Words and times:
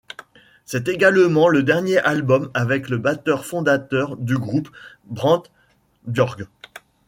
C'est 0.65 0.87
également 0.87 1.47
le 1.47 1.61
dernier 1.61 1.99
album 1.99 2.49
avec 2.55 2.89
le 2.89 2.97
batteur-fondateur 2.97 4.17
du 4.17 4.35
groupe 4.35 4.69
Brant 5.05 5.43
Bjork. 6.07 6.45